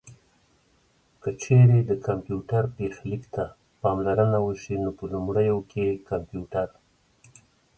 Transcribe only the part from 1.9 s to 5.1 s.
کمپيوټر پيښليک ته پاملرنه وشي نو په